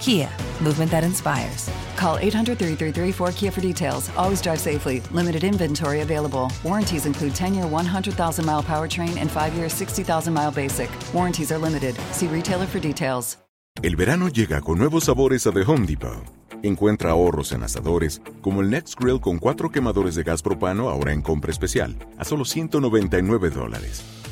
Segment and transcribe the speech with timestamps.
[0.00, 0.28] Kia,
[0.62, 1.70] movement that inspires.
[1.96, 4.10] Call 800 333 4KIA for details.
[4.16, 5.00] Always drive safely.
[5.12, 6.50] Limited inventory available.
[6.62, 10.90] Warranties include 10 year 100,000 mile powertrain and 5 year 60,000 mile basic.
[11.12, 11.96] Warranties are limited.
[12.12, 13.38] See retailer for details.
[13.82, 16.24] El verano llega con nuevos sabores a The Home Depot.
[16.62, 21.12] Encuentra ahorros en asadores, como el Next Grill con cuatro quemadores de gas propano ahora
[21.12, 24.02] en compra especial, a solo 199 dólares.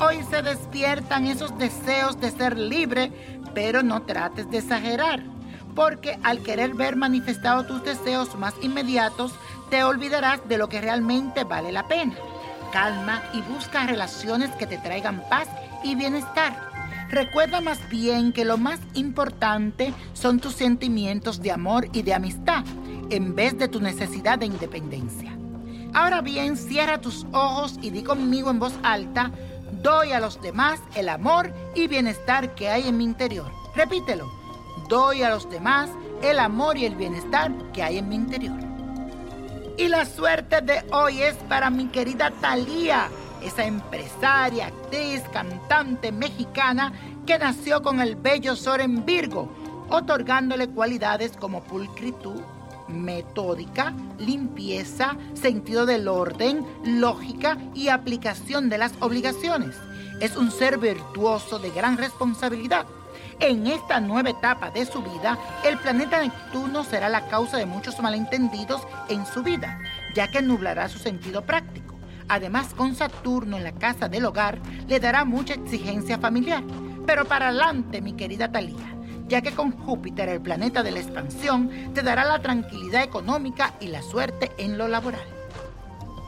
[0.00, 3.10] Hoy se despiertan esos deseos de ser libre,
[3.54, 5.22] pero no trates de exagerar,
[5.74, 9.32] porque al querer ver manifestados tus deseos más inmediatos,
[9.70, 12.14] te olvidarás de lo que realmente vale la pena.
[12.72, 15.48] Calma y busca relaciones que te traigan paz
[15.82, 16.56] y bienestar.
[17.08, 22.64] Recuerda más bien que lo más importante son tus sentimientos de amor y de amistad,
[23.10, 25.36] en vez de tu necesidad de independencia.
[25.92, 29.30] Ahora bien, cierra tus ojos y di conmigo en voz alta,
[29.84, 33.52] doy a los demás el amor y bienestar que hay en mi interior.
[33.76, 34.32] Repítelo,
[34.88, 35.90] doy a los demás
[36.22, 38.58] el amor y el bienestar que hay en mi interior.
[39.76, 43.10] Y la suerte de hoy es para mi querida Thalía,
[43.42, 46.94] esa empresaria, actriz, cantante mexicana
[47.26, 49.52] que nació con el bello sol en Virgo,
[49.90, 52.40] otorgándole cualidades como pulcritud,
[52.88, 59.76] metódica, limpieza, sentido del orden, lógica y aplicación de las obligaciones.
[60.20, 62.86] Es un ser virtuoso de gran responsabilidad.
[63.40, 67.98] En esta nueva etapa de su vida, el planeta Neptuno será la causa de muchos
[68.00, 69.80] malentendidos en su vida,
[70.14, 71.94] ya que nublará su sentido práctico.
[72.28, 76.62] Además, con Saturno en la casa del hogar, le dará mucha exigencia familiar.
[77.06, 78.93] Pero para adelante, mi querida Talía
[79.26, 83.88] ya que con Júpiter, el planeta de la expansión, te dará la tranquilidad económica y
[83.88, 85.26] la suerte en lo laboral.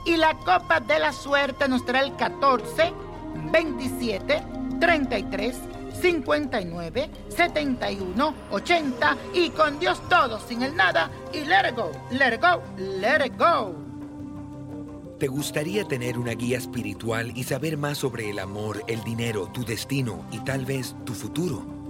[0.04, 2.92] Y la copa de la suerte nos trae el 14,
[3.52, 4.42] 27,
[4.80, 5.56] 33,
[6.00, 12.34] 59, 71, 80 y con Dios todo, sin el nada y let it go, let
[12.34, 13.74] it go, let it go.
[15.18, 19.64] ¿Te gustaría tener una guía espiritual y saber más sobre el amor, el dinero, tu
[19.64, 21.75] destino y tal vez tu futuro?